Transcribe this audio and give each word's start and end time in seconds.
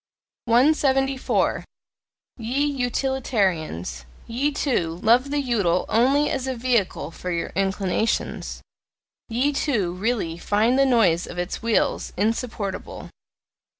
174. 0.45 1.63
Ye 2.37 2.65
Utilitarians 2.65 4.05
ye, 4.25 4.49
too, 4.51 4.99
love 5.03 5.29
the 5.29 5.39
UTILE 5.39 5.85
only 5.89 6.27
as 6.31 6.47
a 6.47 6.55
VEHICLE 6.55 7.11
for 7.11 7.29
your 7.29 7.49
inclinations, 7.53 8.63
ye, 9.29 9.53
too, 9.53 9.93
really 9.93 10.39
find 10.39 10.79
the 10.79 10.87
noise 10.87 11.27
of 11.27 11.37
its 11.37 11.61
wheels 11.61 12.13
insupportable! 12.17 13.11